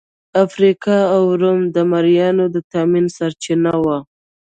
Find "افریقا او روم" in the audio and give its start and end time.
0.45-1.59